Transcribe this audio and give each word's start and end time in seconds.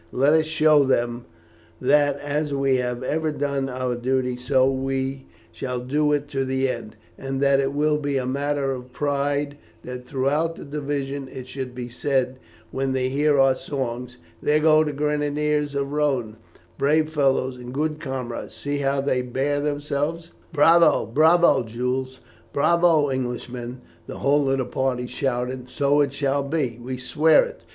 Let 0.11 0.33
us 0.33 0.47
show 0.47 0.83
them 0.83 1.25
that, 1.79 2.19
as 2.21 2.55
we 2.55 2.77
have 2.77 3.03
ever 3.03 3.31
done 3.31 3.69
our 3.69 3.93
duty, 3.95 4.35
so 4.35 4.67
we 4.67 5.27
shall 5.51 5.79
do 5.79 6.11
it 6.11 6.27
to 6.29 6.43
the 6.43 6.67
end, 6.69 6.95
and 7.19 7.39
that 7.39 7.59
it 7.59 7.71
will 7.71 7.97
be 7.99 8.17
a 8.17 8.25
matter 8.25 8.71
of 8.71 8.91
pride 8.93 9.57
that 9.83 10.07
throughout 10.07 10.55
the 10.55 10.65
division 10.65 11.27
it 11.31 11.45
should 11.47 11.75
be 11.75 11.87
said, 11.87 12.39
when 12.71 12.93
they 12.93 13.09
hear 13.09 13.39
our 13.39 13.53
songs, 13.53 14.17
'There 14.41 14.61
go 14.61 14.83
the 14.83 14.91
Grenadiers 14.91 15.75
of 15.75 15.81
the 15.81 15.85
Rhone, 15.85 16.37
brave 16.79 17.11
fellows 17.11 17.57
and 17.57 17.71
good 17.71 17.99
comrades; 17.99 18.55
see 18.55 18.79
how 18.79 19.01
they 19.01 19.21
bear 19.21 19.61
themselves.'" 19.61 20.31
"Bravo, 20.51 21.05
bravo, 21.05 21.61
Jules! 21.61 22.21
bravo, 22.53 23.11
Englishman!" 23.11 23.81
the 24.07 24.17
whole 24.17 24.49
of 24.49 24.57
the 24.57 24.65
party 24.65 25.05
shouted. 25.05 25.69
"So 25.69 26.01
it 26.01 26.11
shall 26.11 26.41
be, 26.41 26.79
we 26.81 26.97
swear 26.97 27.45
it. 27.45 27.61